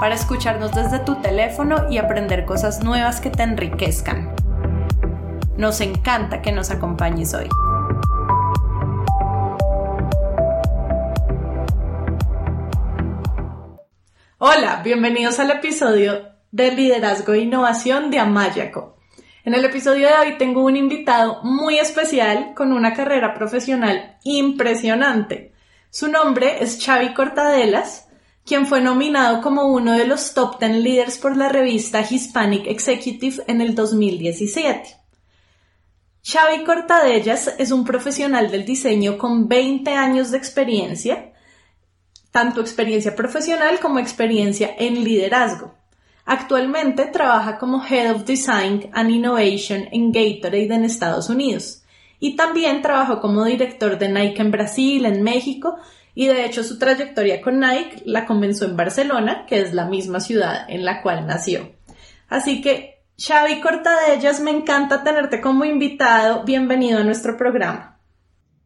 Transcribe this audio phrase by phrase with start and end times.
[0.00, 4.34] para escucharnos desde tu teléfono y aprender cosas nuevas que te enriquezcan.
[5.56, 7.48] Nos encanta que nos acompañes hoy.
[14.38, 18.96] Hola, bienvenidos al episodio de Liderazgo e Innovación de Amayaco.
[19.44, 25.52] En el episodio de hoy tengo un invitado muy especial con una carrera profesional impresionante.
[25.90, 28.07] Su nombre es Xavi Cortadelas
[28.48, 33.44] quien fue nominado como uno de los top 10 líderes por la revista Hispanic Executive
[33.46, 34.96] en el 2017.
[36.24, 41.32] Xavi Cortadellas es un profesional del diseño con 20 años de experiencia,
[42.30, 45.74] tanto experiencia profesional como experiencia en liderazgo.
[46.24, 51.82] Actualmente trabaja como Head of Design and Innovation en Gatorade en Estados Unidos
[52.18, 55.76] y también trabajó como director de Nike en Brasil, en México
[56.18, 60.18] y de hecho su trayectoria con Nike la comenzó en Barcelona, que es la misma
[60.18, 61.70] ciudad en la cual nació.
[62.28, 66.42] Así que, Xavi Cortadellas, me encanta tenerte como invitado.
[66.42, 68.00] Bienvenido a nuestro programa.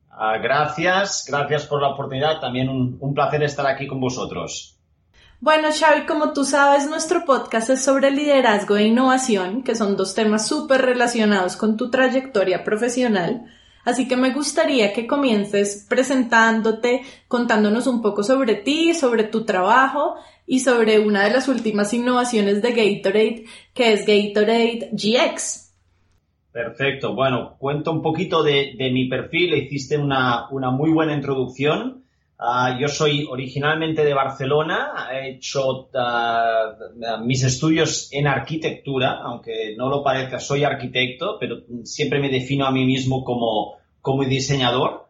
[0.08, 2.40] Ah, gracias, gracias por la oportunidad.
[2.40, 4.78] También un, un placer estar aquí con vosotros.
[5.38, 10.14] Bueno, Xavi, como tú sabes, nuestro podcast es sobre liderazgo e innovación, que son dos
[10.14, 13.44] temas súper relacionados con tu trayectoria profesional.
[13.84, 20.16] Así que me gustaría que comiences presentándote, contándonos un poco sobre ti, sobre tu trabajo
[20.46, 25.72] y sobre una de las últimas innovaciones de Gatorade, que es Gatorade GX.
[26.52, 27.14] Perfecto.
[27.14, 29.54] Bueno, cuento un poquito de, mi perfil.
[29.54, 32.04] Hiciste una, muy buena introducción.
[32.38, 35.08] Ah, yo soy originalmente de Barcelona.
[35.12, 36.74] He hecho ah,
[37.24, 42.70] mis estudios en arquitectura, aunque no lo parezca, soy arquitecto, pero siempre me defino a
[42.70, 45.06] mí mismo como, como diseñador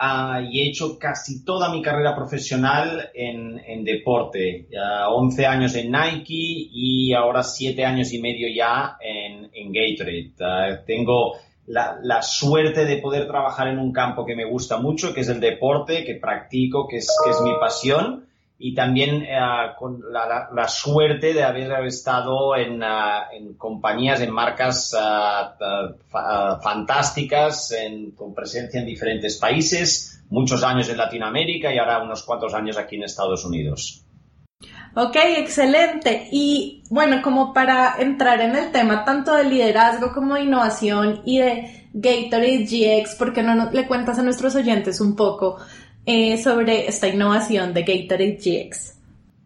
[0.00, 4.66] uh, y he hecho casi toda mi carrera profesional en, en deporte.
[4.72, 10.32] Uh, 11 años en Nike y ahora 7 años y medio ya en, en Gatorade.
[10.40, 11.34] Uh, tengo
[11.66, 15.28] la, la, suerte de poder trabajar en un campo que me gusta mucho, que es
[15.28, 18.26] el deporte, que practico, que es, que es mi pasión
[18.64, 19.40] y también eh,
[19.76, 25.58] con la, suerte de haber estado en, eh, compañías, en marcas eh,
[26.62, 27.74] fantásticas,
[28.14, 32.94] con presencia en diferentes países, muchos años en Latinoamérica y ahora unos cuantos años aquí
[32.94, 34.04] en Estados Unidos.
[34.94, 36.28] Ok, excelente.
[36.30, 41.38] Y bueno, como para entrar en el tema tanto de liderazgo como de innovación y
[41.38, 45.58] de Gatorade GX, ¿por qué no le cuentas a nuestros oyentes un poco
[46.04, 48.98] eh, sobre esta innovación de Gatorade GX.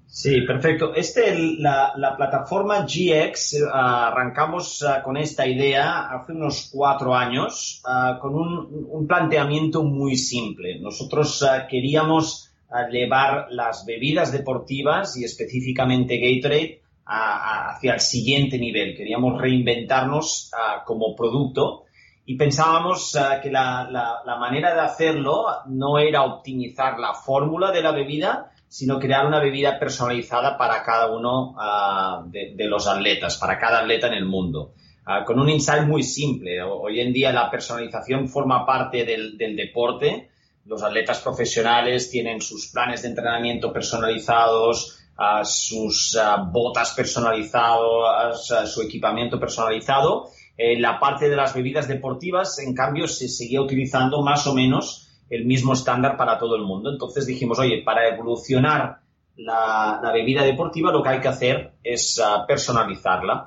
[0.06, 0.94] Sí, perfecto.
[0.94, 7.82] Este, la, la plataforma GX, eh, arrancamos uh, con esta idea hace unos cuatro años
[8.20, 10.80] con un, un, planteamiento muy simple.
[10.80, 12.50] Nosotros queríamos
[12.90, 18.96] llevar las bebidas deportivas y específicamente Gatorade hacia el siguiente nivel.
[18.96, 20.50] Queríamos reinventarnos
[20.84, 21.85] como producto
[22.28, 23.88] y pensábamos uh, que la,
[24.24, 29.38] la, manera de hacerlo no era optimizar la fórmula de la bebida, sino crear una
[29.38, 34.72] bebida personalizada para cada uno uh, de, los atletas, para cada atleta en el mundo.
[35.06, 36.60] Uh, con un insight muy simple.
[36.62, 40.30] Hoy en día la personalización forma parte del, del deporte.
[40.64, 44.98] Los atletas profesionales tienen sus planes de entrenamiento personalizados,
[45.44, 46.18] sus
[46.50, 53.28] botas personalizadas, su equipamiento personalizado eh, la parte de las bebidas deportivas, en cambio, se
[53.28, 56.90] seguía utilizando más o menos el mismo estándar para todo el mundo.
[56.90, 59.00] Entonces dijimos, oye, para evolucionar
[59.36, 63.46] la, bebida deportiva lo que hay que hacer es ah, personalizarla.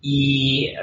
[0.00, 0.74] Y eh,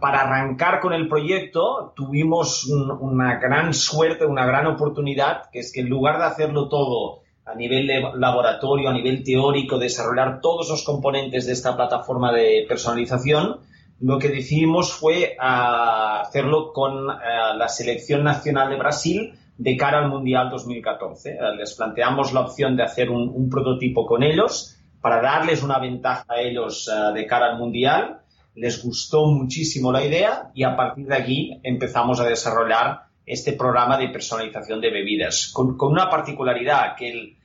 [0.00, 5.80] para arrancar con el proyecto tuvimos una gran suerte, una gran oportunidad, que es que
[5.80, 10.84] en lugar de hacerlo todo a nivel de laboratorio, a nivel teórico, desarrollar todos los
[10.84, 13.60] componentes de esta plataforma de personalización,
[14.00, 19.98] lo que decidimos fue ah, hacerlo con ah, la selección nacional de Brasil de cara
[19.98, 21.38] al Mundial 2014.
[21.38, 26.24] Ah, les planteamos la opción de hacer un, prototipo con ellos para darles una ventaja
[26.28, 28.20] a ellos de cara al Mundial.
[28.54, 33.96] Les gustó muchísimo la idea y a partir de aquí empezamos a desarrollar este programa
[33.96, 37.36] de personalización de bebidas, con, una particularidad que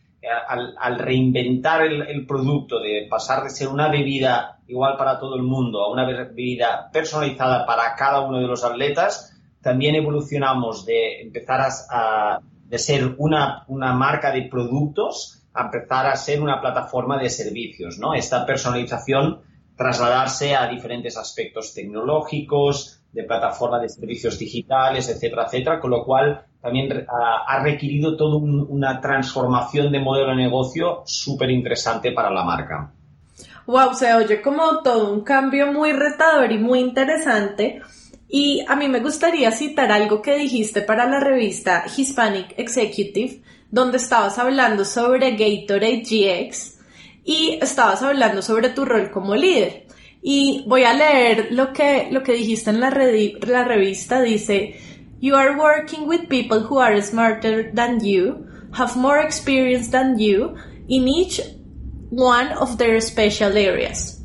[0.47, 5.83] al, reinventar el, producto, de pasar de ser una bebida igual para todo el mundo
[5.83, 12.39] a una bebida personalizada para cada uno de los atletas, también evolucionamos de empezar a,
[12.65, 17.97] de ser una, una, marca de productos a empezar a ser una plataforma de servicios,
[17.97, 18.13] ¿no?
[18.13, 19.41] Esta personalización
[19.75, 26.45] trasladarse a diferentes aspectos tecnológicos, de plataforma de servicios digitales, etcétera, etcétera, con lo cual
[26.65, 32.91] también ha, requerido toda una transformación de modelo de negocio súper interesante para la marca.
[33.67, 37.81] Wow, se oye como todo un cambio muy retador y muy interesante.
[38.27, 43.97] Y a mí me gustaría citar algo que dijiste para la revista Hispanic Executive, donde
[43.97, 46.79] estabas hablando sobre Gatorade GX
[47.23, 49.85] y estabas hablando sobre tu rol como líder.
[50.23, 54.21] Y voy a leer lo que, lo que dijiste en la, la revista.
[54.23, 54.75] Dice,
[55.19, 60.57] You are working with people who are smarter than you, have more experience than you
[60.87, 61.39] in each
[62.09, 64.21] one of their special areas.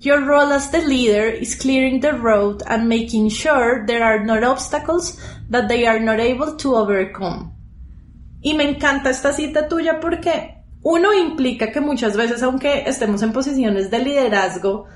[0.00, 4.36] Your role as the leader is clearing the road and making sure there are no
[4.50, 7.52] obstacles that they are not able to overcome.
[8.42, 13.32] Y me encanta esta cita tuya porque uno implica que muchas veces, aunque estemos en
[13.32, 14.86] posiciones de liderazgo,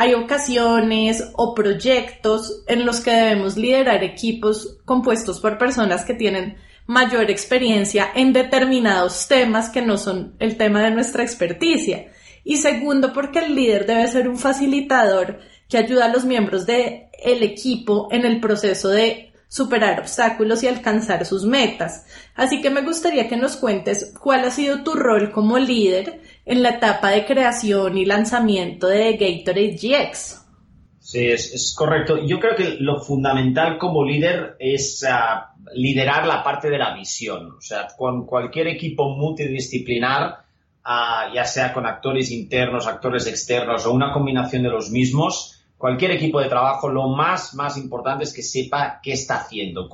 [0.00, 6.56] hay ocasiones o proyectos en los que debemos liderar equipos compuestos por personas que tienen
[6.86, 12.12] mayor experiencia en determinados temas que no son el tema de nuestra experticia.
[12.44, 17.02] Y segundo, porque el líder debe ser un facilitador que ayuda a los miembros del
[17.22, 22.06] el equipo en el proceso de superar obstáculos y alcanzar sus metas.
[22.34, 26.64] Así que me gustaría que nos cuentes cuál ha sido tu rol como líder en
[26.64, 30.44] la etapa de creación y lanzamiento de Gatorade GX.
[30.98, 32.18] Sí, es, correcto.
[32.26, 37.52] Yo creo que lo fundamental como líder es ah, liderar la parte de la visión.
[37.56, 40.38] O sea, con cualquier equipo multidisciplinar,
[40.82, 46.10] ah, ya sea con actores internos, actores externos o una combinación de los mismos, cualquier
[46.10, 49.88] equipo de trabajo, lo más, más importante es que sepa qué está haciendo,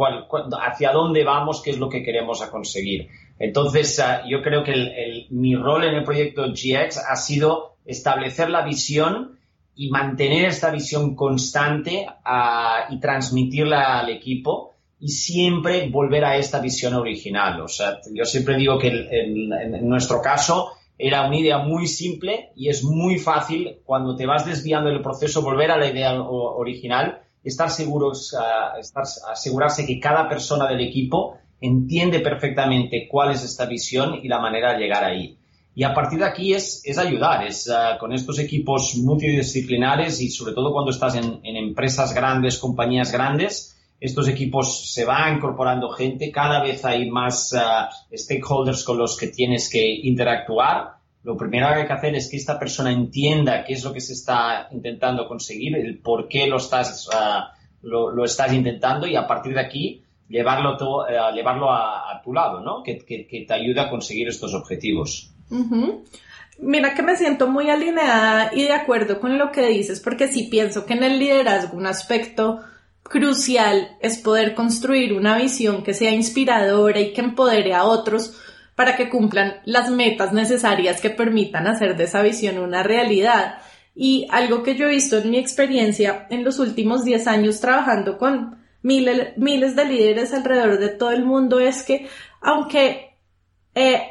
[0.58, 3.08] hacia dónde vamos, qué es lo que queremos conseguir.
[3.38, 8.62] Entonces, ah, yo creo que mi rol en el proyecto GX ha sido establecer la
[8.65, 9.38] visión
[9.75, 16.61] y mantener esta visión constante ah, y transmitirla al equipo y siempre volver a esta
[16.61, 17.61] visión original.
[17.61, 22.69] O sea, yo siempre digo que en nuestro caso era una idea muy simple y
[22.71, 27.71] es muy fácil cuando te vas desviando del proceso volver a la idea original, estar
[27.71, 34.20] seguros, ah, estar, asegurarse que cada persona del equipo entiende perfectamente cuál es esta visión
[34.23, 35.38] y la manera de llegar ahí.
[35.75, 40.31] Y a partir de aquí es, es ayudar, es uh, con estos equipos multidisciplinares y
[40.31, 45.91] sobre todo cuando estás en, en, empresas grandes, compañías grandes, estos equipos se van incorporando
[45.91, 50.97] gente, cada vez hay más uh, stakeholders con los que tienes que interactuar.
[51.23, 54.00] Lo primero que hay que hacer es que esta persona entienda qué es lo que
[54.00, 59.14] se está intentando conseguir, el por qué lo estás, uh, lo, lo estás intentando y
[59.14, 60.76] a partir de aquí llevarlo,
[61.08, 62.82] eh, llevarlo a, tu lado, ¿no?
[62.82, 62.94] Que,
[63.46, 65.32] te ayude a conseguir estos objetivos.
[66.58, 70.49] Mira que me siento muy alineada y de acuerdo con lo que dices, porque sí
[70.50, 72.61] pienso que en el liderazgo un aspecto
[73.02, 78.40] crucial es poder construir una visión que sea inspiradora y que empodere a otros
[78.75, 83.58] para que cumplan las metas necesarias que permitan hacer de esa visión una realidad.
[83.94, 88.19] Y algo que yo he visto en mi experiencia en los últimos 10 años trabajando
[88.19, 92.08] con miles, de líderes alrededor de todo el mundo es que
[92.40, 93.16] aunque
[93.74, 94.02] eh,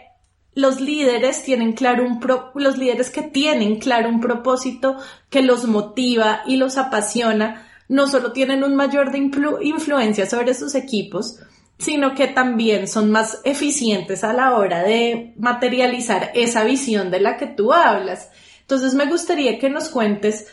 [0.54, 2.20] los líderes tienen claro un
[2.56, 4.98] los líderes que tienen claro un propósito
[5.30, 9.18] que los motiva y los apasiona, no solo tienen un mayor de
[9.62, 11.40] influencia sobre sus equipos,
[11.78, 17.38] sino que también son más eficientes a la hora de materializar esa visión de la
[17.38, 18.30] que tú hablas.
[18.62, 20.48] Entonces me gustaría que nos cuentes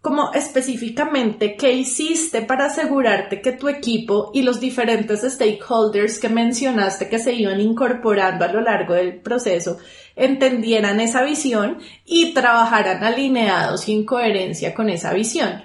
[0.00, 7.08] como específicamente qué hiciste para asegurarte que tu equipo y los diferentes stakeholders que mencionaste
[7.08, 9.78] que se iban incorporando a lo largo del proceso
[10.16, 15.62] entendieran esa visión y trabajaran alineados y en coherencia con esa visión.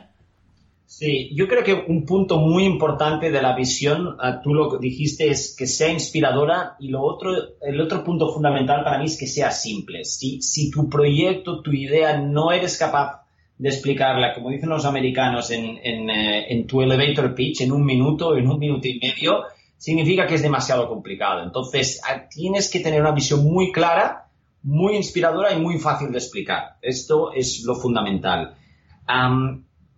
[0.86, 5.30] Sí, yo creo que un punto muy importante de la visión, ah, tú lo dijiste,
[5.30, 9.27] es que sea inspiradora y lo otro, el otro punto fundamental para mí es que
[9.27, 10.06] sea simple.
[10.06, 13.25] Si, si tu proyecto, tu idea no eres capaz
[13.57, 15.77] de explicarla, como dicen los americanos, en,
[16.09, 19.43] eh, en, tu elevator pitch, en un minuto, en un minuto y medio,
[19.77, 21.41] significa que es demasiado complicado.
[21.41, 24.27] Entonces, ah, tienes que tener una visión muy clara,
[24.63, 26.77] muy inspiradora y muy fácil de explicar.
[26.81, 28.55] Esto es lo fundamental.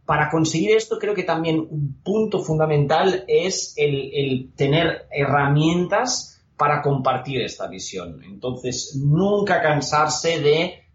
[0.05, 6.81] para conseguir esto, creo que también un punto fundamental es el, el tener herramientas para
[6.81, 8.21] compartir esta visión.
[8.23, 10.87] Entonces, nunca cansarse de,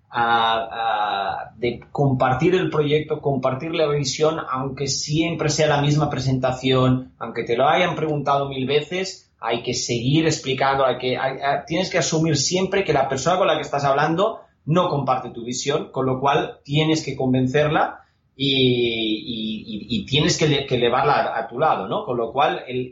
[1.57, 7.57] de compartir el proyecto, compartir la visión, aunque siempre sea la misma presentación, aunque te
[7.57, 11.19] lo hayan preguntado mil veces, hay que seguir explicando, hay que,
[11.67, 15.45] tienes que asumir siempre que la persona con la que estás hablando no comparte tu
[15.45, 18.05] visión, con lo cual tienes que convencerla
[18.37, 22.05] y, tienes que, llevarla a, tu lado, ¿no?
[22.05, 22.91] Con lo cual el,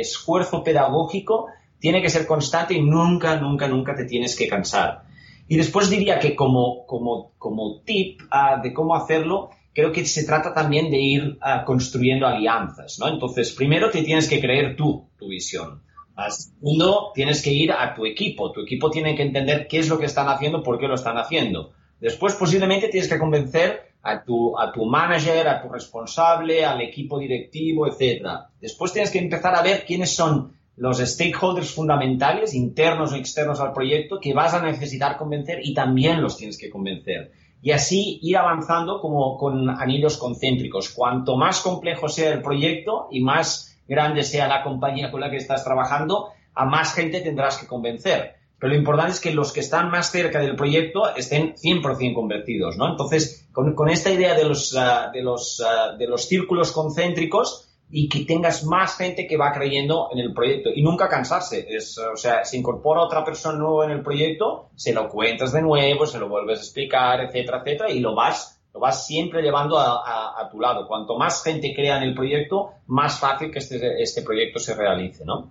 [0.00, 1.46] esfuerzo pedagógico
[1.78, 5.02] tiene que ser constante y nunca, nunca, nunca te tienes que cansar.
[5.50, 10.22] Y después diría que como, como, como tip ah, de cómo hacerlo, creo que se
[10.22, 13.08] trata también de ir ah, construyendo alianzas, ¿no?
[13.08, 15.82] Entonces, primero te tienes que creer tú tu visión.
[16.28, 18.52] Segundo, tienes que ir a tu equipo.
[18.52, 21.18] Tu equipo tiene que entender qué es lo que están haciendo, por qué lo están
[21.18, 21.72] haciendo.
[21.98, 27.18] Después, posiblemente, tienes que convencer a tu, a tu manager, a tu responsable, al equipo
[27.18, 28.24] directivo, etc.
[28.60, 33.74] Después tienes que empezar a ver quiénes son los stakeholders fundamentales, internos o externos al
[33.74, 37.32] proyecto, que vas a necesitar convencer y también los tienes que convencer.
[37.60, 40.88] Y así ir avanzando como con anillos concéntricos.
[40.88, 45.36] Cuanto más complejo sea el proyecto y más grande sea la compañía con la que
[45.36, 48.36] estás trabajando, a más gente tendrás que convencer.
[48.58, 52.78] Pero lo importante es que los que están más cerca del proyecto estén 100% convertidos,
[52.78, 52.88] ¿no?
[52.88, 58.08] Entonces, con, esta idea de los, ah, de, los, ah, de los círculos concéntricos y
[58.08, 61.66] que tengas más gente que va creyendo en el proyecto y nunca cansarse.
[61.68, 65.62] Es, o sea, se incorpora otra persona nueva en el proyecto, se lo cuentas de
[65.62, 69.78] nuevo, se lo vuelves a explicar, etcétera, etcétera, y lo vas, lo vas siempre llevando
[69.78, 70.86] a, tu lado.
[70.86, 75.24] Cuanto más gente crea en el proyecto, más fácil que este, este proyecto se realice,
[75.24, 75.50] ¿no?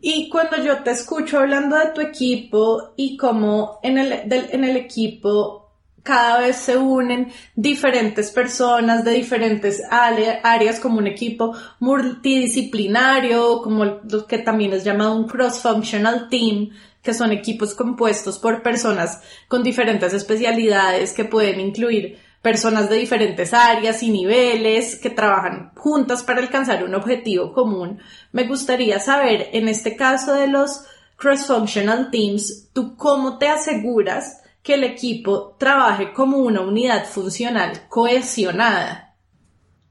[0.00, 4.76] Y cuando yo te escucho hablando de tu equipo y cómo en el, en el
[4.76, 5.61] equipo
[6.02, 14.26] cada vez se unen diferentes personas de diferentes áreas como un equipo multidisciplinario, como lo
[14.26, 16.70] que también es llamado un cross-functional team,
[17.02, 23.54] que son equipos compuestos por personas con diferentes especialidades que pueden incluir personas de diferentes
[23.54, 28.00] áreas y niveles que trabajan juntas para alcanzar un objetivo común.
[28.32, 30.84] Me gustaría saber, en este caso de los
[31.16, 39.16] cross-functional teams, ¿tú cómo te aseguras que el equipo trabaje como una unidad funcional cohesionada?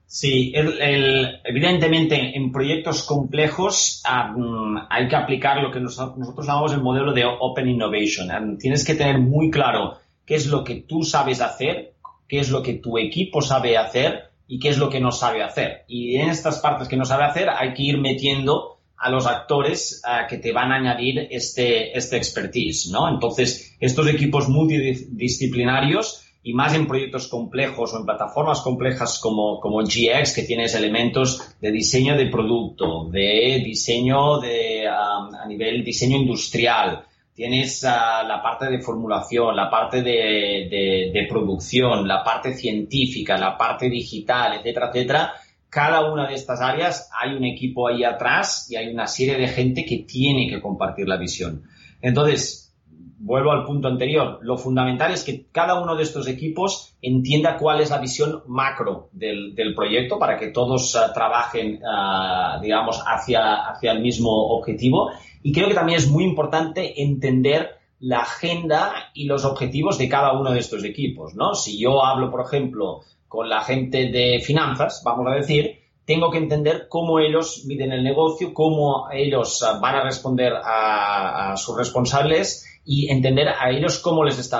[0.05, 7.23] Sí, evidentemente en proyectos complejos hay que aplicar lo que nosotros llamamos el modelo de
[7.25, 8.57] Open Innovation.
[8.57, 11.93] tienes que tener muy claro qué es lo que tú sabes hacer,
[12.27, 15.43] qué es lo que tu equipo sabe hacer y qué es lo que no sabe
[15.43, 15.85] hacer.
[15.87, 20.01] Y en estas partes que no sabe hacer hay que ir metiendo a los actores
[20.05, 23.09] eh, que te van a añadir este, este expertise, ¿no?
[23.09, 29.81] Entonces, estos equipos multidisciplinarios y más en proyectos complejos o en plataformas complejas como, como
[29.81, 37.05] GX, que tienes elementos de diseño de producto, de diseño de, a nivel diseño industrial,
[37.33, 43.89] tienes ah, la parte de formulación, la parte de, producción, la parte científica, la parte
[43.89, 45.33] digital, etcétera, etcétera.
[45.71, 49.47] Cada una de estas áreas hay un equipo ahí atrás y hay una serie de
[49.47, 51.63] gente que tiene que compartir la visión.
[52.01, 52.75] Entonces,
[53.19, 54.39] vuelvo al punto anterior.
[54.41, 59.07] Lo fundamental es que cada uno de estos equipos entienda cuál es la visión macro
[59.13, 65.11] del, proyecto para que todos ah, trabajen, ah, digamos, hacia, hacia el mismo objetivo
[65.41, 70.33] y creo que también es muy importante entender la agenda y los objetivos de cada
[70.37, 71.53] uno de estos equipos, ¿no?
[71.53, 73.01] Si yo hablo, por ejemplo,
[73.31, 78.03] con la gente de finanzas, vamos a decir, tengo que entender cómo ellos miden el
[78.03, 84.25] negocio, cómo ellos ah, van a responder a, sus responsables y entender a ellos cómo
[84.25, 84.51] les,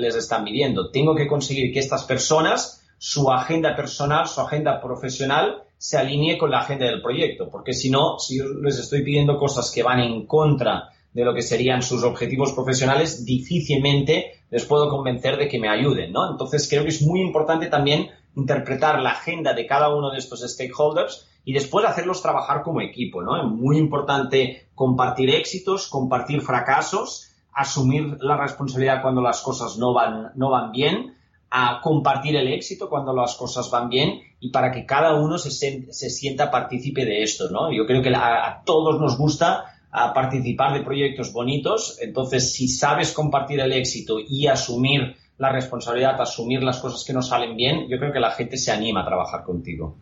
[0.00, 0.90] les están midiendo.
[0.90, 6.50] Tengo que conseguir que estas personas, su agenda personal, su agenda profesional, se alinee con
[6.50, 10.00] la agenda del proyecto, porque si no, si yo les estoy pidiendo cosas que van
[10.00, 15.58] en contra de lo que serían sus objetivos profesionales, difícilmente les puedo convencer de que
[15.58, 16.30] me ayuden, ¿no?
[16.30, 20.40] Entonces creo que es muy importante también interpretar la agenda de cada uno de estos
[20.40, 23.36] stakeholders y después hacerlos trabajar como equipo, ¿no?
[23.36, 30.32] Es muy importante compartir éxitos, compartir fracasos, asumir la responsabilidad cuando las cosas no van,
[30.34, 31.14] no van bien
[31.50, 35.50] a compartir el éxito cuando las cosas van bien y para que cada uno se,
[35.50, 37.72] se sienta partícipe de esto, ¿no?
[37.72, 39.72] Yo creo que a, todos nos gusta
[40.14, 46.62] participar de proyectos bonitos, entonces si sabes compartir el éxito y asumir la responsabilidad, asumir
[46.62, 49.44] las cosas que no salen bien, yo creo que la gente se anima a trabajar
[49.44, 49.98] contigo.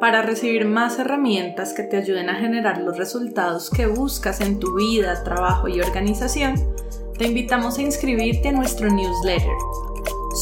[0.00, 4.76] Para recibir más herramientas que te ayuden a generar los resultados que buscas en tu
[4.76, 6.54] vida, trabajo y organización,
[7.18, 9.56] te invitamos a inscribirte a nuestro newsletter.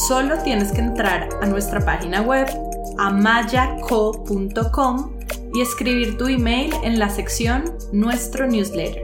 [0.07, 2.47] Solo tienes que entrar a nuestra página web
[2.99, 3.57] amayaco.com
[5.55, 9.03] y escribir tu email en la sección Nuestro newsletter.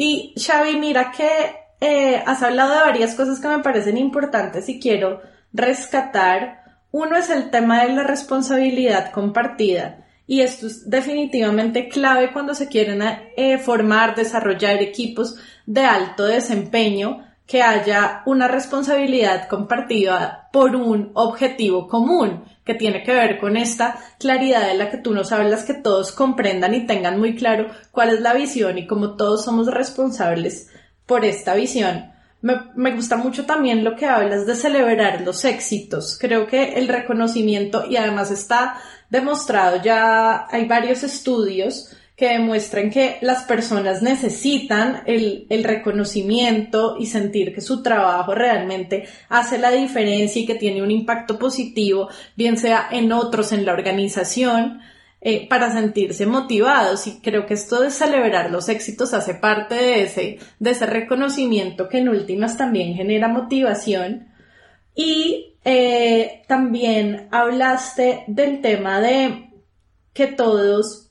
[0.00, 1.28] Y Xavi, mira que
[1.80, 5.20] eh, has hablado de varias cosas que me parecen importantes y quiero
[5.52, 6.62] rescatar.
[6.92, 10.06] Uno es el tema de la responsabilidad compartida.
[10.24, 13.02] Y esto es definitivamente clave cuando se quieren
[13.36, 15.34] eh, formar, desarrollar equipos
[15.66, 23.14] de alto desempeño, que haya una responsabilidad compartida por un objetivo común que tiene que
[23.14, 27.18] ver con esta claridad de la que tú nos hablas, que todos comprendan y tengan
[27.18, 30.68] muy claro cuál es la visión y cómo todos somos responsables
[31.06, 32.12] por esta visión.
[32.42, 36.18] Me, me, gusta mucho también lo que hablas de celebrar los éxitos.
[36.20, 38.74] Creo que el reconocimiento, y además está
[39.08, 47.06] demostrado, ya hay varios estudios que demuestran que las personas necesitan el, el, reconocimiento y
[47.06, 52.58] sentir que su trabajo realmente hace la diferencia y que tiene un impacto positivo, bien
[52.58, 54.80] sea en otros, en la organización,
[55.20, 57.06] eh, para sentirse motivados.
[57.06, 61.88] Y creo que esto de celebrar los éxitos hace parte de ese, de ese reconocimiento
[61.88, 64.26] que en últimas también genera motivación.
[64.92, 69.50] Y eh, también hablaste del tema de
[70.12, 71.07] que todos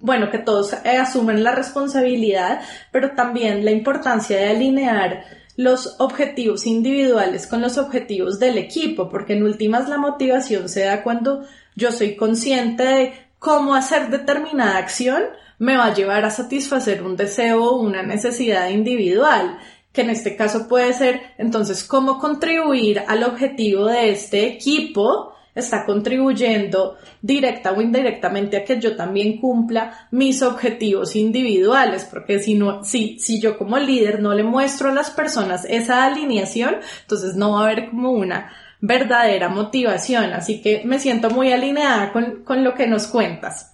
[0.00, 2.60] bueno, que todos eh, asumen la responsabilidad,
[2.92, 5.24] pero también la importancia de alinear
[5.56, 11.02] los objetivos individuales con los objetivos del equipo, porque en últimas la motivación se da
[11.02, 15.22] cuando yo soy consciente de cómo hacer determinada acción
[15.58, 19.58] me va a llevar a satisfacer un deseo o una necesidad individual,
[19.92, 25.84] que en este caso puede ser entonces cómo contribuir al objetivo de este equipo está
[25.84, 32.84] contribuyendo directa o indirectamente a que yo también cumpla mis objetivos individuales, porque si no,
[32.84, 37.52] si, si yo como líder no le muestro a las personas esa alineación, entonces no
[37.52, 40.32] va a haber como una verdadera motivación.
[40.34, 43.72] Así que me siento muy alineada con, con lo que nos cuentas.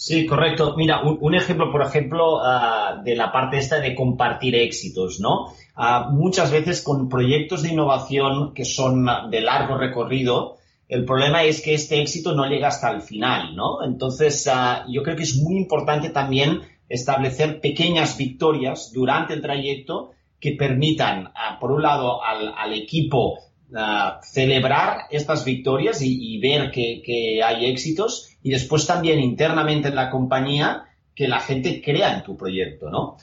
[0.00, 0.74] Sí, correcto.
[0.76, 5.52] Mira, un, ejemplo, por ejemplo, ah, de la parte esta de compartir éxitos, ¿no?
[5.74, 10.57] Ah, muchas veces con proyectos de innovación que son de largo recorrido,
[10.88, 13.84] el problema es que este éxito no llega hasta el final, ¿no?
[13.84, 20.12] Entonces, ah, yo creo que es muy importante también establecer pequeñas victorias durante el trayecto
[20.40, 23.38] que permitan, ah, por un lado, al, equipo
[23.76, 30.08] ah, celebrar estas victorias y, ver que, hay éxitos y después también internamente en la
[30.08, 33.16] compañía que la gente crea en tu proyecto, ¿no?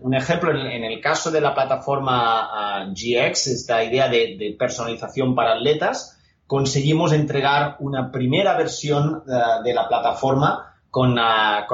[0.00, 6.18] un ejemplo, en, el caso de la plataforma GX, esta idea de personalización para atletas,
[6.46, 11.22] conseguimos entregar una primera versión eh, de la plataforma con, eh,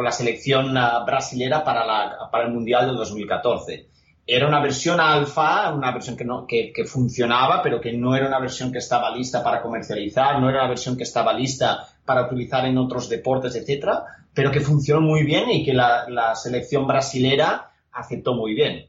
[0.03, 3.89] la selección eh, brasilera para, la, para el Mundial del 2014
[4.31, 6.15] era una versión alfa, una versión
[6.47, 10.61] que, funcionaba, pero que no era una versión que estaba lista para comercializar, no era
[10.61, 14.05] una versión que estaba lista para utilizar en otros deportes, etcétera,
[14.35, 18.88] pero que funcionó muy bien y que la, la selección brasilera aceptó muy bien.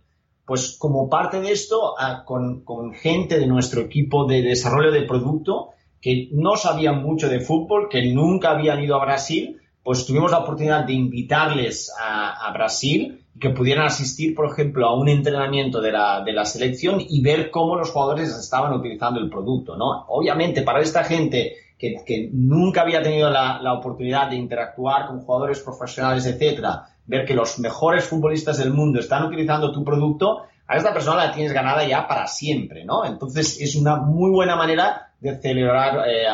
[0.50, 1.94] Pues como parte de esto,
[2.26, 5.70] con, con gente de nuestro equipo de desarrollo de producto,
[6.02, 10.40] que no sabían mucho de fútbol, que nunca habían ido a Brasil, pues tuvimos la
[10.40, 15.92] oportunidad de invitarles a, Brasil y que pudieran asistir, por ejemplo, a un entrenamiento de
[15.92, 20.06] la, selección y ver cómo los jugadores estaban utilizando el producto, ¿no?
[20.08, 26.26] Obviamente, para esta gente que, nunca había tenido la, oportunidad de interactuar con jugadores profesionales,
[26.26, 31.26] etcétera, ver que los mejores futbolistas del mundo están utilizando tu producto, a esta persona
[31.26, 33.04] la tienes ganada ya para siempre, ¿no?
[33.04, 36.28] Entonces es una muy buena manera de celebrar eh,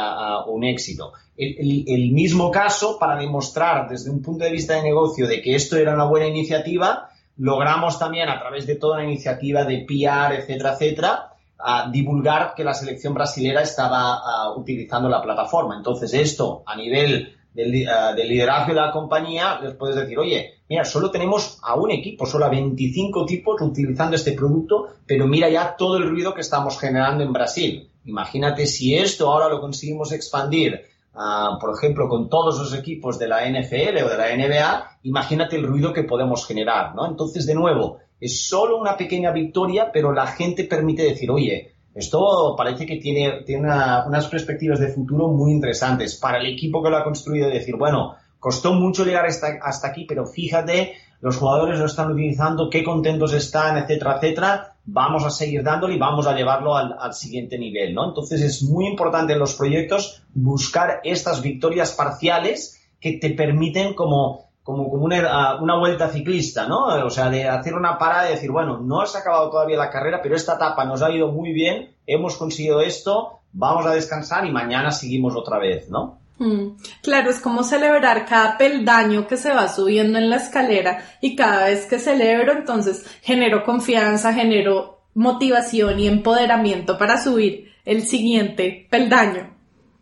[0.47, 1.13] un éxito.
[1.37, 5.77] El, mismo caso, para demostrar desde un punto de vista de negocio de que esto
[5.77, 10.73] era una buena iniciativa, logramos también a través de toda la iniciativa de PR, etcétera,
[10.73, 15.77] etcétera, a divulgar que la selección brasilera estaba utilizando la plataforma.
[15.77, 21.11] Entonces esto a nivel del, liderazgo de la compañía les puedes decir, oye, mira, solo
[21.11, 25.97] tenemos a un equipo, solo a 25 tipos utilizando este producto, pero mira ya todo
[25.97, 27.89] el ruido que estamos generando en Brasil.
[28.05, 30.81] Imagínate si esto ahora lo conseguimos expandir,
[31.13, 35.55] ah, por ejemplo, con todos los equipos de la NFL o de la NBA, imagínate
[35.55, 37.07] el ruido que podemos generar, ¿no?
[37.07, 42.55] Entonces, de nuevo, es solo una pequeña victoria, pero la gente permite decir, oye, esto
[42.57, 46.97] parece que tiene, tiene unas perspectivas de futuro muy interesantes para el equipo que lo
[46.97, 52.11] ha construido, decir, bueno, Costó mucho llegar hasta, aquí, pero fíjate, los jugadores lo están
[52.11, 54.75] utilizando, qué contentos están, etcétera, etcétera.
[54.85, 58.07] Vamos a seguir dándole y vamos a llevarlo al, siguiente nivel, ¿no?
[58.07, 64.45] Entonces es muy importante en los proyectos buscar estas victorias parciales que te permiten como
[64.61, 66.85] como, como una, una, vuelta ciclista, ¿no?
[67.03, 70.19] O sea, de hacer una parada y decir, bueno, no has acabado todavía la carrera,
[70.21, 74.51] pero esta etapa nos ha ido muy bien, hemos conseguido esto, vamos a descansar y
[74.51, 76.19] mañana seguimos otra vez, ¿no?
[76.37, 81.35] Mm, claro, es como celebrar cada peldaño que se va subiendo en la escalera y
[81.35, 88.85] cada vez que celebro, entonces genero confianza, genero motivación y empoderamiento para subir el siguiente
[88.89, 89.55] peldaño.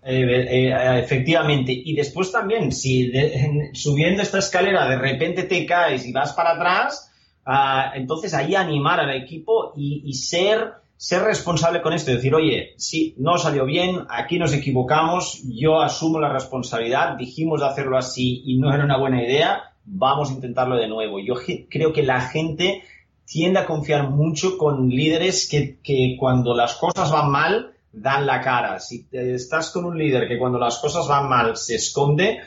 [0.06, 1.72] Eh, eh, efectivamente.
[1.72, 3.12] Y después también, si
[3.74, 7.12] subiendo esta escalera de repente te caes y vas para atrás,
[7.46, 12.76] ah, entonces ahí animar al equipo y ser ser responsable con esto y decir, oye,
[12.78, 18.42] sí, no salió bien, aquí nos equivocamos, yo asumo la responsabilidad, dijimos de hacerlo así
[18.46, 21.20] y no era una buena idea, vamos a intentarlo de nuevo.
[21.20, 21.34] Yo
[21.70, 22.84] creo que la gente
[23.26, 28.40] tiende a confiar mucho con líderes que, que cuando las cosas van mal, dan la
[28.40, 28.80] cara.
[28.80, 32.40] Si estás con un líder que cuando las cosas van mal se esconde,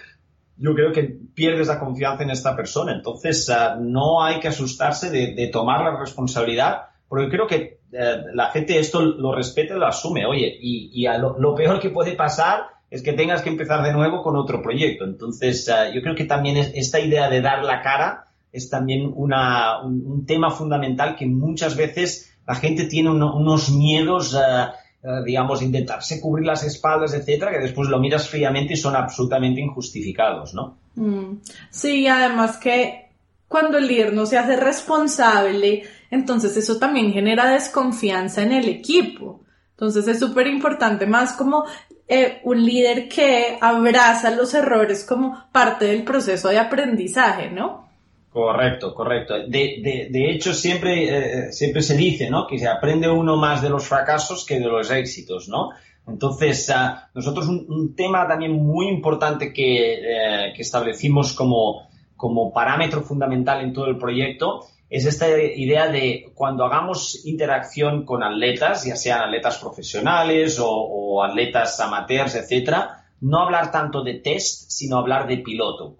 [0.56, 1.02] yo creo que
[1.34, 2.94] pierdes la confianza en esta persona.
[2.94, 8.16] Entonces, uh, no hay que asustarse de, de tomar la responsabilidad porque creo que eh,
[8.34, 10.26] la gente esto lo respeta y lo asume.
[10.26, 14.36] Oye, y, lo, peor que puede pasar es que tengas que empezar de nuevo con
[14.36, 15.04] otro proyecto.
[15.04, 19.82] Entonces, eh, yo creo que también esta idea de dar la cara es también una,
[19.82, 26.46] un, tema fundamental que muchas veces la gente tiene unos miedos, uh, digamos, intentarse cubrir
[26.46, 30.78] las espaldas, etcétera, que después lo miras fríamente y son absolutamente injustificados, ¿no?
[30.94, 31.40] Mm.
[31.70, 33.06] Sí, además que
[33.48, 39.40] cuando el líder no se hace responsable entonces eso también genera desconfianza en el equipo.
[39.70, 41.64] Entonces es súper importante más como
[42.08, 47.86] eh, un líder que abraza los errores como parte del proceso de aprendizaje, ¿no?
[48.32, 49.34] Correcto, correcto.
[49.48, 52.46] De, de, hecho, siempre, eh, siempre se dice, ¿no?
[52.46, 55.70] Que se aprende uno más de los fracasos que de los éxitos, ¿no?
[56.06, 63.02] Entonces, ah, nosotros un, tema también muy importante que, eh, que establecimos como, como parámetro
[63.02, 68.96] fundamental en todo el proyecto es esta idea de cuando hagamos interacción con atletas, ya
[68.96, 75.38] sean atletas profesionales o, atletas amateurs, etcétera, no hablar tanto de test, sino hablar de
[75.38, 75.96] piloto.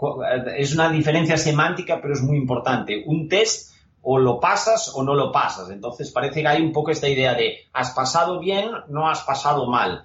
[0.57, 3.03] Es una diferencia semántica, pero es muy importante.
[3.07, 5.71] Un test o lo pasas o no lo pasas.
[5.71, 9.67] Entonces parece que hay un poco esta idea de has pasado bien, no has pasado
[9.67, 10.05] mal.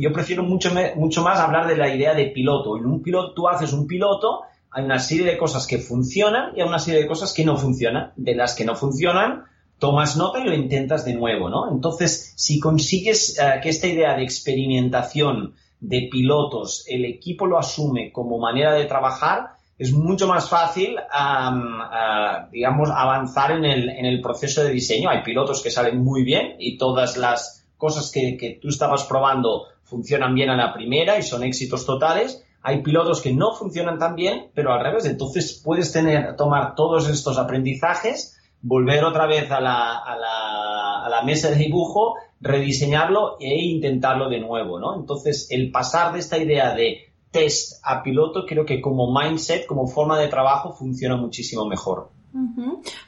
[0.00, 2.76] Yo prefiero mucho, mucho más hablar de la idea de piloto.
[2.76, 4.42] En un piloto, tú haces un piloto
[4.76, 7.56] hay una serie de cosas que funcionan y hay una serie de cosas que no
[7.56, 8.12] funcionan.
[8.14, 9.44] De las que no funcionan,
[9.78, 11.72] tomas nota y lo intentas de nuevo, ¿no?
[11.72, 18.12] Entonces, si consigues eh, que esta idea de experimentación de pilotos, el equipo lo asume
[18.12, 20.96] como manera de trabajar, es mucho más fácil,
[22.52, 25.08] digamos, avanzar en el, en el, proceso de diseño.
[25.08, 29.68] Hay pilotos que salen muy bien y todas las cosas que, que tú estabas probando
[29.84, 34.16] funcionan bien a la primera y son éxitos totales hay pilotos que no funcionan tan
[34.16, 35.04] bien, pero al revés.
[35.04, 42.16] Entonces puedes tener, tomar todos estos aprendizajes, volver otra vez a la, mesa de dibujo,
[42.40, 44.96] rediseñarlo e intentarlo de nuevo, ¿no?
[44.96, 49.86] Entonces, el pasar de esta idea de test a piloto, creo que como mindset, como
[49.86, 52.10] forma de trabajo, funciona muchísimo mejor.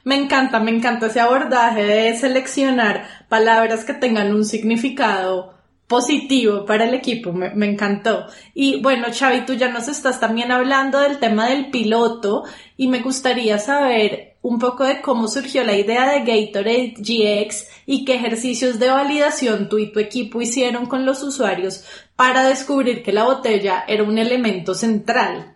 [0.05, 5.58] Me encanta, me encanta ese abordaje de seleccionar palabras que tengan un significado
[5.89, 8.27] positivo para el equipo, me, encantó.
[8.53, 12.43] Y bueno, Xavi, tú ya nos estás también hablando del tema del piloto
[12.77, 18.05] y me gustaría saber un poco de cómo surgió la idea de Gatorade GX y
[18.05, 21.83] qué ejercicios de validación tú y tu equipo hicieron con los usuarios
[22.15, 25.55] para descubrir que la botella era un elemento central.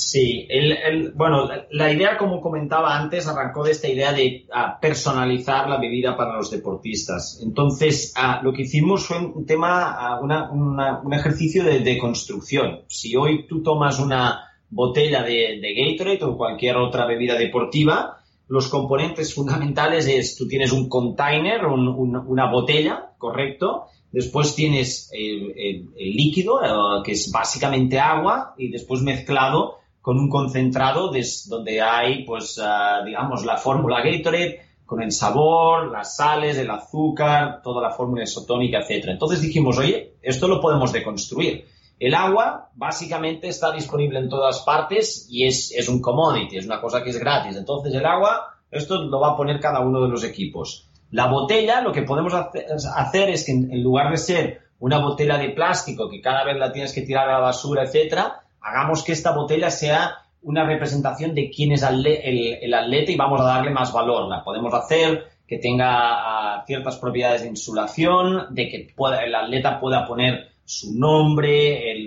[0.00, 5.68] Sí, el, bueno, la idea, como comentaba antes, arrancó de esta idea de ah, personalizar
[5.68, 7.38] la bebida para los deportistas.
[7.42, 12.80] Entonces, ah, lo que hicimos fue un tema, ah, un ejercicio de, construcción.
[12.88, 19.34] Si hoy tú tomas una botella de, Gatorade o cualquier otra bebida deportiva, los componentes
[19.34, 26.58] fundamentales es, tú tienes un container, una botella, correcto, después tienes el, líquido,
[27.04, 31.12] que es básicamente agua, y después mezclado con un concentrado
[31.46, 37.60] donde hay, pues, ah, digamos, la fórmula Gatorade con el sabor, las sales, el azúcar,
[37.62, 39.10] toda la fórmula isotónica, etc.
[39.10, 41.66] Entonces dijimos, oye, esto lo podemos deconstruir.
[42.00, 46.80] El agua básicamente está disponible en todas partes y es, es un commodity, es una
[46.80, 47.56] cosa que es gratis.
[47.56, 50.88] Entonces el agua, esto lo va a poner cada uno de los equipos.
[51.10, 55.50] La botella, lo que podemos hacer es que en lugar de ser una botella de
[55.50, 59.32] plástico que cada vez la tienes que tirar a la basura, etcétera, hagamos que esta
[59.32, 64.28] botella sea una representación de quién es el, atleta y vamos a darle más valor.
[64.28, 68.94] La podemos hacer que tenga ah, ciertas propiedades de insulación, de que
[69.24, 72.06] el atleta pueda poner su nombre, el,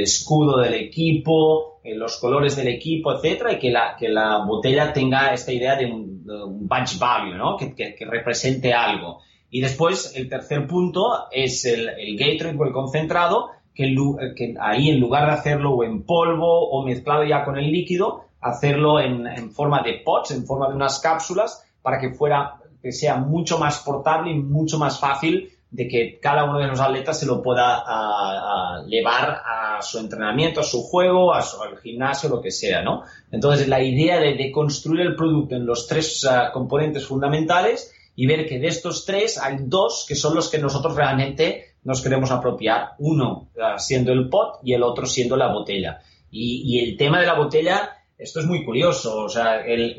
[0.00, 4.92] escudo del equipo, eh, los colores del equipo, etcétera, y que la, que la botella
[4.92, 6.24] tenga esta idea de un,
[6.66, 7.56] badge value, ¿no?
[7.56, 9.20] Que, que, represente algo.
[9.50, 13.94] Y después, el tercer punto es el, el Gatorade el concentrado, que,
[14.36, 18.24] que, ahí en lugar de hacerlo o en polvo o mezclado ya con el líquido,
[18.40, 22.92] hacerlo en, en forma de pots, en forma de unas cápsulas, para que fuera, que
[22.92, 27.18] sea mucho más portable y mucho más fácil de que cada uno de los atletas
[27.18, 31.42] se lo pueda llevar a su entrenamiento, a su juego, al
[31.82, 33.02] gimnasio, lo que sea, ¿no?
[33.32, 38.46] Entonces, la idea de, construir el producto en los tres ah, componentes fundamentales y ver
[38.46, 42.94] que de estos tres hay dos que son los que nosotros realmente nos queremos apropiar.
[42.98, 46.00] Uno ah, siendo el pot y el otro siendo la botella.
[46.30, 49.24] Y, el tema de la botella, esto es muy curioso.
[49.24, 49.96] O sea, el,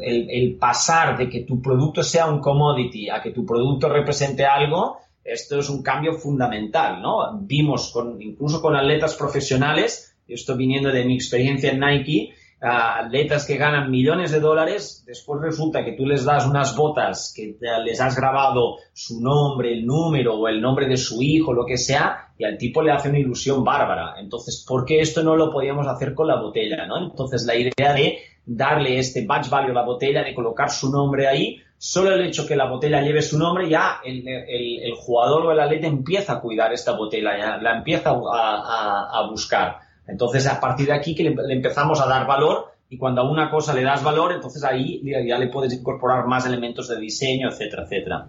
[0.00, 4.98] el pasar de que tu producto sea un commodity a que tu producto represente algo,
[5.22, 7.38] esto es un cambio fundamental, ¿no?
[7.40, 13.56] Vimos con, incluso con atletas profesionales, esto viniendo de mi experiencia en Nike, atletas que
[13.56, 18.16] ganan millones de dólares, después resulta que tú les das unas botas que les has
[18.16, 22.44] grabado su nombre, el número o el nombre de su hijo, lo que sea, y
[22.44, 24.14] al tipo le hace una ilusión bárbara.
[24.18, 27.04] Entonces, ¿por qué esto no lo podíamos hacer con la botella, no?
[27.04, 31.28] Entonces, la idea de darle este badge value a la botella, de colocar su nombre
[31.28, 35.60] ahí, solo el hecho que la botella lleve su nombre, ya el, jugador o el
[35.60, 39.83] atleta empieza a cuidar esta botella, la empieza a, buscar.
[40.06, 43.50] Entonces, a partir de aquí que le, empezamos a dar valor y cuando a una
[43.50, 47.84] cosa le das valor, entonces ahí ya le puedes incorporar más elementos de diseño, etcétera,
[47.84, 48.28] etcétera.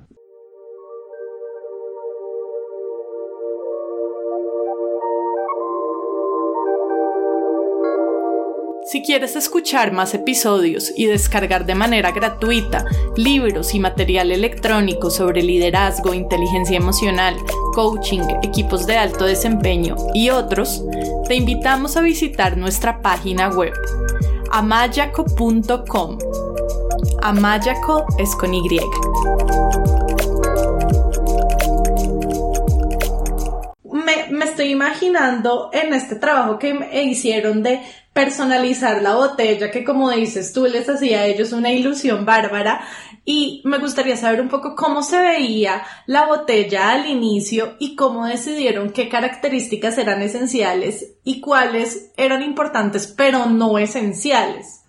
[8.95, 12.85] Si quieres escuchar más episodios y descargar de manera gratuita
[13.17, 17.35] libros y material electrónico sobre liderazgo, inteligencia emocional,
[17.73, 20.81] coaching, equipos de alto desempeño y otros,
[21.27, 23.73] te invitamos a visitar nuestra página web
[24.51, 26.17] amayaco.com.
[27.21, 28.79] Amayaco es con Y.
[33.91, 37.81] Me, me, estoy imaginando en este trabajo que hicieron de
[38.15, 42.79] personalizar la botella, que como dices tú les hacía a ellos una ilusión bárbara.
[43.25, 48.25] Y me gustaría saber un poco cómo se veía la botella al inicio y cómo
[48.25, 54.83] decidieron qué características eran esenciales y cuáles eran importantes pero no esenciales.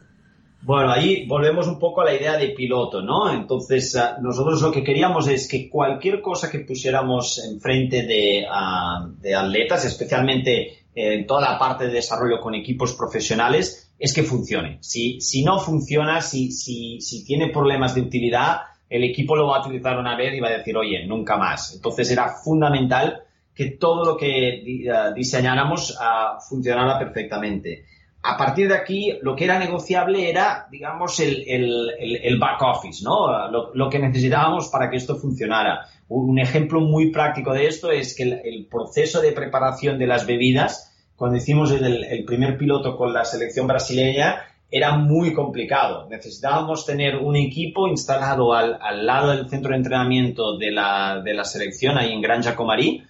[0.63, 3.33] Bueno, ahí volvemos un poco a la idea de piloto, ¿no?
[3.33, 9.09] Entonces, ah, nosotros lo que queríamos es que cualquier cosa que pusiéramos enfrente de, uh,
[9.21, 14.79] de atletas, especialmente en toda la parte de desarrollo con equipos profesionales es que funcione.
[14.81, 19.59] Si, si no funciona, si, si, si tiene problemas de utilidad, el equipo lo va
[19.59, 21.75] a utilizar una vez y va a decir, oye, nunca más.
[21.75, 23.23] Entonces era fundamental
[23.55, 27.85] que todo lo que eh, diseñáramos uh, funcionara perfectamente.
[28.23, 33.05] A partir de aquí, lo que era negociable era, digamos, el, el, el, back office,
[33.05, 33.51] ¿no?
[33.51, 35.87] Lo, lo, que necesitábamos para que esto funcionara.
[36.09, 40.95] Un ejemplo muy práctico de esto es que el, proceso de preparación de las bebidas,
[41.17, 46.07] cuando hicimos el, primer piloto con la selección brasileña, era muy complicado.
[46.09, 51.45] Necesitábamos tener un equipo instalado al, lado del centro de entrenamiento de la, de la
[51.45, 53.03] selección, ahí en Granja Comarí,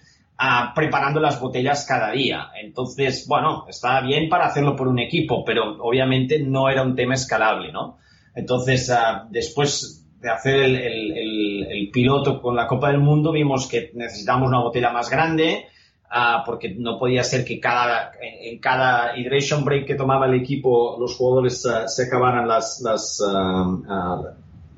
[0.75, 2.49] preparando las botellas cada día.
[2.59, 7.13] Entonces, bueno, estaba bien para hacerlo por un equipo, pero obviamente no era un tema
[7.13, 7.97] escalable, ¿no?
[8.35, 14.49] Entonces, ah, después de hacer el, piloto con la Copa del Mundo, vimos que necesitábamos
[14.49, 15.67] una botella más grande,
[16.09, 20.97] ah, porque no podía ser que cada, en, cada hydration break que tomaba el equipo
[20.99, 24.21] los jugadores ah, se acabaran las, las ah,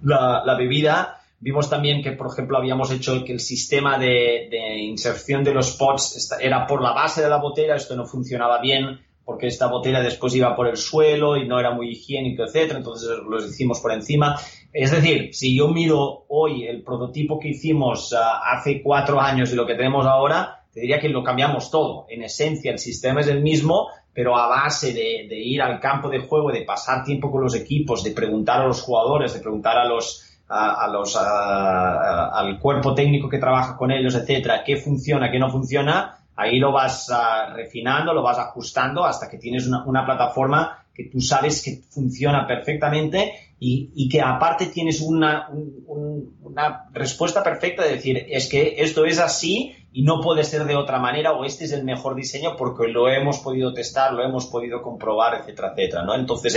[0.03, 1.15] la, bebida.
[1.41, 5.71] Vimos también que, por ejemplo, habíamos hecho que el sistema de, de inserción de los
[5.77, 10.01] pots era por la base de la botella, esto no funcionaba bien porque esta botella
[10.01, 13.91] después iba por el suelo y no era muy higiénico, etcétera, entonces los hicimos por
[13.91, 14.35] encima.
[14.73, 19.55] Es decir, si yo miro hoy el prototipo que hicimos ah, hace cuatro años y
[19.55, 22.07] lo que tenemos ahora, te diría que lo cambiamos todo.
[22.09, 26.21] En esencia, el sistema es el mismo, pero a base de, ir al campo de
[26.21, 29.87] juego, de pasar tiempo con los equipos, de preguntar a los jugadores, de preguntar a
[29.87, 35.51] los, a, los, al cuerpo técnico que trabaja con ellos, etcétera, qué funciona, qué no
[35.51, 40.85] funciona, Ahí lo vas uh, refinando, lo vas ajustando hasta que tienes una, una, plataforma
[40.95, 47.83] que tú sabes que funciona perfectamente y, que aparte tienes una, un, una, respuesta perfecta
[47.83, 51.43] de decir, es que esto es así y no puede ser de otra manera o
[51.43, 55.73] este es el mejor diseño porque lo hemos podido testar, lo hemos podido comprobar, etcétera,
[55.75, 56.03] etcétera.
[56.15, 56.55] Entonces,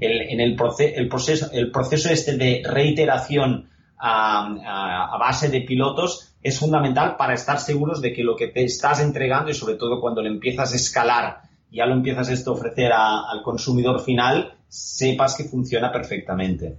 [0.00, 3.68] el, proceso, el proceso este de reiteración
[3.98, 8.62] a, a, base de pilotos es fundamental para estar seguros de que lo que te
[8.62, 11.40] estás entregando y sobre todo cuando lo empiezas a escalar,
[11.72, 16.76] ya lo empiezas esto a ofrecer al consumidor final, sepas que funciona perfectamente.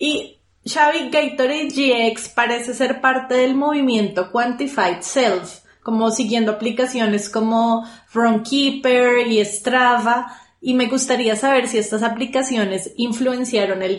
[0.00, 0.36] Y
[0.66, 9.28] Xavi, Gatorade GX parece ser parte del movimiento Quantified Self, como siguiendo aplicaciones como Runkeeper
[9.28, 10.26] y Strava,
[10.60, 13.96] y me gustaría saber si estas aplicaciones influenciaron el,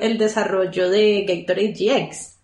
[0.00, 2.35] el desarrollo de Gatorade GX.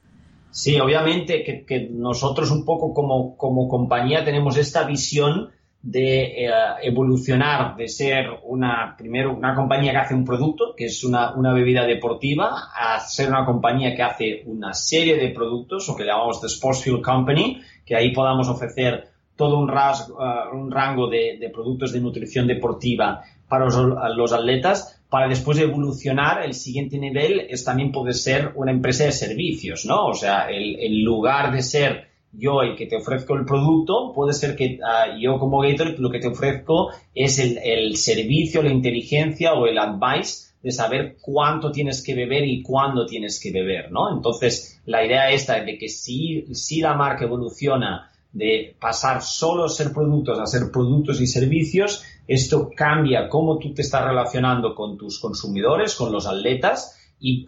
[0.52, 6.50] Sí, obviamente que, nosotros un poco como, como compañía tenemos esta visión de eh,
[6.82, 11.52] evolucionar de ser una, primero, una compañía que hace un producto, que es una, una,
[11.52, 16.40] bebida deportiva, a ser una compañía que hace una serie de productos, o que llamamos
[16.40, 21.92] The Sports Fuel Company, que ahí podamos ofrecer todo un, uh, un rango de, productos
[21.92, 28.14] de nutrición deportiva para los, atletas, para después evolucionar, el siguiente nivel es también poder
[28.14, 30.06] ser una empresa de servicios, ¿no?
[30.06, 34.56] O sea, el, lugar de ser yo el que te ofrezco el producto, puede ser
[34.56, 39.52] que uh, yo como Gator lo que te ofrezco es el, el, servicio, la inteligencia
[39.52, 44.16] o el advice de saber cuánto tienes que beber y cuándo tienes que beber, ¿no?
[44.16, 49.68] Entonces, la idea esta de que si, si la marca evoluciona de pasar solo a
[49.68, 54.96] ser productos a ser productos y servicios, esto cambia cómo tú te estás relacionando con
[54.96, 57.46] tus consumidores, con los atletas, y,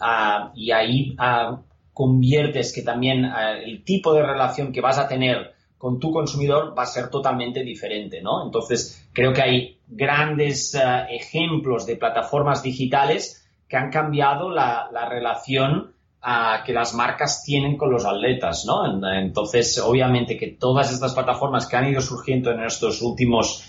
[0.54, 1.56] y ahí uh,
[1.92, 6.74] conviertes que también eh, el tipo de relación que vas a tener con tu consumidor
[6.76, 8.44] va a ser totalmente diferente, ¿no?
[8.44, 10.74] Entonces, creo que hay grandes
[11.10, 15.93] ejemplos de plataformas digitales que han cambiado la, relación
[16.24, 18.84] uh, que las marcas tienen con los atletas, ¿no?
[19.12, 23.64] Entonces, obviamente que todas estas plataformas que han ido surgiendo en estos últimos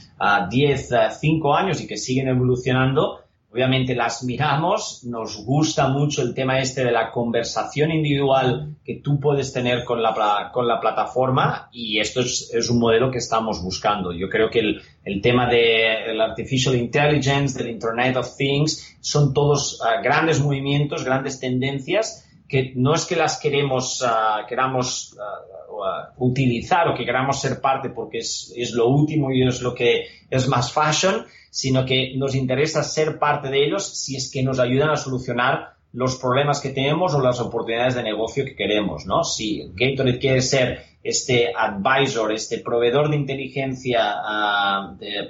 [0.49, 0.89] 10,
[1.19, 6.83] 5 años y que siguen evolucionando, Obviamente las miramos, nos gusta mucho el tema este
[6.83, 12.19] de la conversación individual que tú puedes tener con la, con la plataforma y esto
[12.19, 14.11] es, es un modelo que estamos buscando.
[14.11, 19.33] Yo creo que el, el tema de la artificial intelligence, del Internet of Things, son
[19.33, 22.27] todos uh, grandes movimientos, grandes tendencias
[22.75, 28.19] no es que las queremos, uh, queramos uh, utilizar o que queramos ser parte porque
[28.19, 32.83] es, es lo último y es lo que es más fashion, sino que nos interesa
[32.83, 37.13] ser parte de ellos si es que nos ayudan a solucionar los problemas que tenemos
[37.13, 39.23] o las oportunidades de negocio que queremos, ¿no?
[39.23, 44.15] Si Gatorade quiere ser este advisor, este proveedor de inteligencia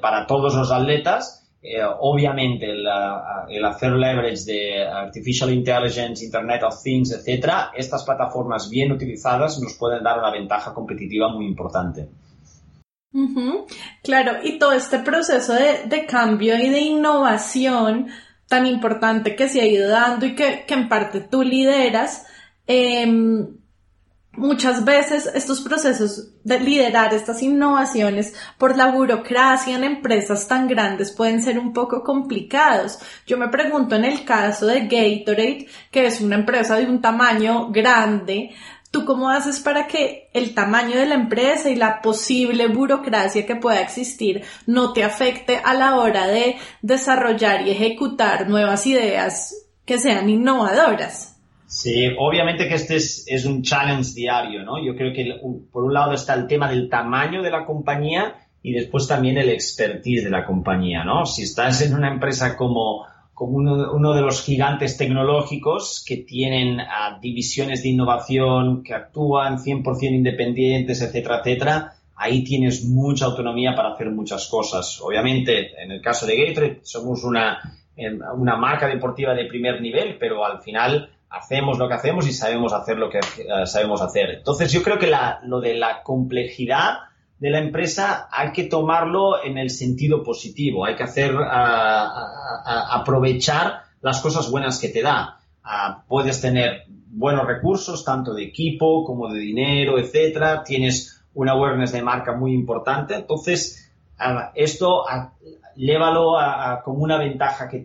[0.02, 2.88] para todos los atletas, eh, obviamente el,
[3.50, 9.74] el, hacer leverage de artificial intelligence, Internet of Things, etcétera, estas plataformas bien utilizadas nos
[9.74, 12.08] pueden dar una ventaja competitiva muy importante.
[14.04, 18.08] Claro, y todo este proceso de, cambio y de innovación
[18.50, 22.26] tan importante que se ha ido dando y que, en parte tú lideras,
[22.68, 23.58] em,
[24.38, 31.12] muchas veces estos procesos de liderar estas innovaciones por la burocracia en empresas tan grandes
[31.12, 33.00] pueden ser un poco complicados.
[33.26, 37.72] Yo me pregunto en el caso de Gatorade, que es una empresa de un tamaño
[37.72, 38.52] grande,
[38.96, 43.58] ¿Tú cómo haces para que el tamaño de la empresa y la posible burocracia que
[43.58, 50.00] pueda existir no te afecte a la hora de desarrollar y ejecutar nuevas ideas que
[50.00, 51.35] sean innovadoras?
[51.68, 54.84] Sí, obviamente que este es, un challenge diario, ¿no?
[54.84, 55.40] Yo creo que
[55.72, 59.50] por un lado está el tema del tamaño de la compañía y después también el
[59.50, 61.26] expertise de la compañía, ¿no?
[61.26, 67.20] Si estás en una empresa como como uno, de los gigantes tecnológicos que tienen ah,
[67.22, 74.10] divisiones de innovación, que actúan 100% independientes, etcétera, etcétera, ahí tienes mucha autonomía para hacer
[74.10, 75.02] muchas cosas.
[75.02, 77.60] Obviamente, en el caso de Gatorade, somos una,
[78.38, 82.74] una marca deportiva de primer nivel, pero al final hacemos lo que hacemos y sabemos
[82.74, 84.30] hacer lo que ah, sabemos hacer.
[84.30, 87.00] Entonces, yo creo que la, lo de la complejidad
[87.40, 91.36] de la empresa hay que tomarlo en el sentido positivo, hay que hacer,
[92.66, 95.40] aprovechar las cosas buenas que te da.
[96.08, 102.02] puedes tener buenos recursos, tanto de equipo como de dinero, etcétera, tienes una awareness de
[102.02, 103.92] marca muy importante, entonces
[104.54, 105.04] esto
[105.76, 106.36] llévalo
[106.84, 107.84] como una ventaja que,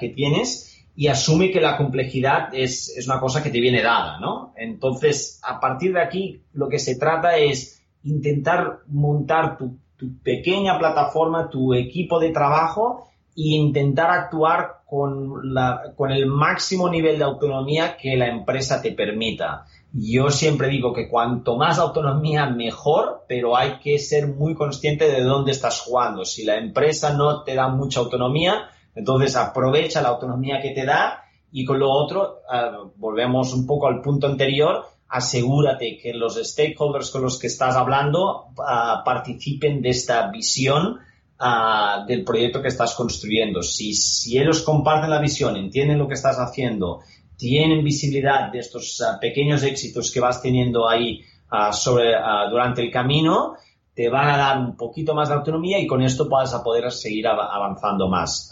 [0.00, 4.18] que tienes y asume que la complejidad es, es una cosa que te viene dada,
[4.18, 4.52] ¿no?
[4.56, 9.78] Entonces, a partir de aquí, lo que se trata es intentar montar tu,
[10.24, 17.18] pequeña plataforma, tu equipo de trabajo e intentar actuar con, la, con el máximo nivel
[17.18, 19.66] de autonomía que la empresa te permita.
[19.92, 25.22] Yo siempre digo que cuanto más autonomía mejor, pero hay que ser muy consciente de
[25.22, 26.24] dónde estás jugando.
[26.24, 31.22] Si la empresa no te da mucha autonomía, entonces aprovecha la autonomía que te da
[31.52, 37.10] y con lo otro, uh, volvemos un poco al punto anterior, asegúrate que los stakeholders
[37.10, 40.98] con los que estás hablando uh, participen de esta visión
[41.40, 43.62] uh, del proyecto que estás construyendo.
[43.62, 47.00] Si, si ellos comparten la visión, entienden lo que estás haciendo
[47.36, 52.10] tienen visibilidad de estos pequeños éxitos que vas teniendo ahí ah, sobre,
[52.50, 53.54] durante el camino,
[53.98, 56.92] te van a dar un poquito más de autonomía y con esto vas a poder
[56.92, 58.48] seguir avanzando más.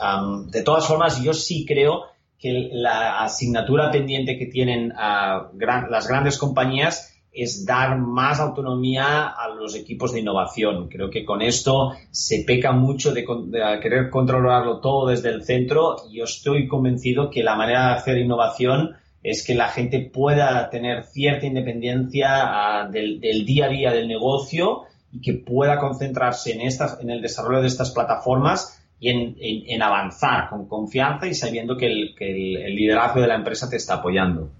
[0.50, 2.02] de todas formas, yo sí creo
[2.36, 9.76] que la asignatura pendiente que tienen las grandes compañías es dar más autonomía a los
[9.76, 10.88] equipos de innovación.
[10.88, 13.24] Creo que con esto se peca mucho de,
[13.80, 18.18] querer controlarlo todo desde el centro y yo estoy convencido que la manera de hacer
[18.18, 24.08] innovación es que la gente pueda tener cierta independencia ah, del, día a día del
[24.08, 24.86] negocio
[25.16, 30.48] y que pueda concentrarse en, estas, en el desarrollo de estas plataformas y en, avanzar
[30.48, 34.50] con confianza y sabiendo que el, liderazgo de la empresa te está apoyando.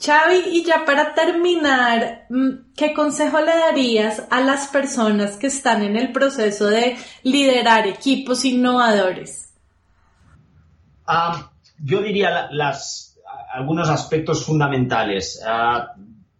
[0.00, 5.82] Xavi, y ya para terminar, mm, ¿qué consejo le darías a las personas que están
[5.82, 9.52] en el proceso de liderar equipos innovadores?
[11.06, 13.18] Ah, yo diría las,
[13.52, 15.40] algunos aspectos fundamentales.
[15.46, 15.94] Ah,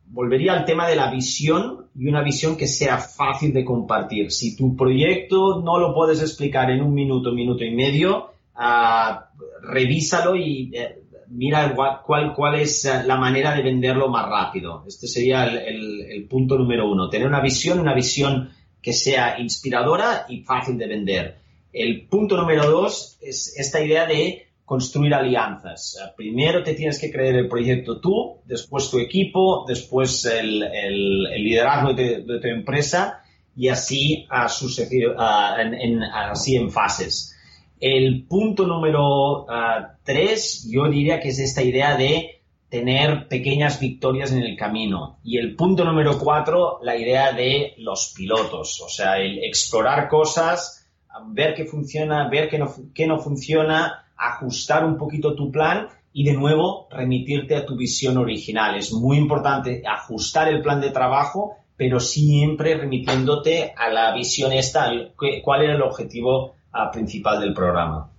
[0.06, 4.32] volvería al tema de la visión y una visión que sea fácil de compartir.
[4.32, 9.14] Si tu proyecto no lo puedes explicar en un minuto, minuto y medio, uh,
[9.62, 11.74] revísalo y eh, mira
[12.04, 14.84] cuál, cuál es eh, la manera de venderlo más rápido.
[14.86, 17.08] Este sería el, punto número uno.
[17.08, 18.50] Tener una visión, una visión
[18.82, 21.38] que sea inspiradora y fácil de vender.
[21.72, 25.98] El punto número dos es esta idea de construir alianzas.
[26.00, 30.60] Eh, primero te tienes que creer el proyecto tú, después tu equipo, después el,
[31.42, 33.22] liderazgo de, tu empresa
[33.56, 37.36] y así, a suceder, así en fases.
[37.78, 44.32] El punto número ah, tres, yo diría que es esta idea de tener pequeñas victorias
[44.32, 45.18] en el camino.
[45.22, 50.84] Y el punto número cuatro, la idea de los pilotos, o sea, el explorar cosas,
[51.28, 56.24] ver qué funciona, ver qué no, qué no funciona, ajustar un poquito tu plan y
[56.24, 58.76] de nuevo remitirte a tu visión original.
[58.76, 64.90] Es muy importante ajustar el plan de trabajo, pero siempre remitiéndote a la visión esta,
[65.42, 66.54] cuál era el objetivo
[66.92, 68.10] principal del programa.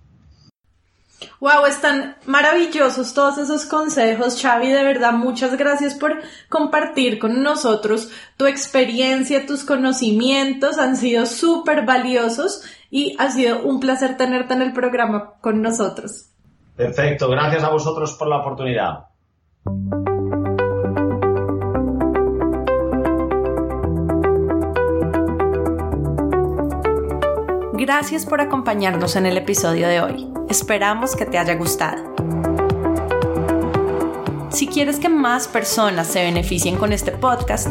[1.40, 4.68] Wow, están maravillosos todos esos consejos, Xavi.
[4.68, 10.78] De verdad, muchas gracias por compartir con nosotros tu experiencia, tus conocimientos.
[10.78, 16.30] Han sido súper valiosos y ha sido un placer tenerte en el programa con nosotros.
[16.76, 19.06] Perfecto, gracias a vosotros por la oportunidad.
[27.78, 30.28] Gracias por acompañarnos en el episodio de hoy.
[30.48, 32.14] Esperamos que te haya gustado.
[34.50, 37.70] Si quieres que más personas se beneficien con este podcast,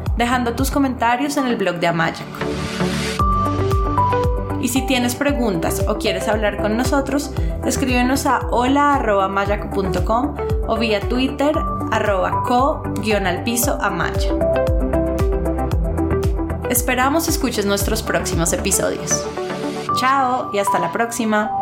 [0.21, 2.21] dejando tus comentarios en el blog de Amayaco.
[4.61, 7.31] Y si tienes preguntas o quieres hablar con nosotros,
[7.65, 10.35] escríbenos a hola.mayaco.com
[10.67, 11.57] o vía Twitter
[11.91, 13.43] arroba co-al
[13.81, 14.31] amaya.
[16.69, 19.25] Esperamos escuches nuestros próximos episodios.
[19.99, 21.60] Chao y hasta la próxima.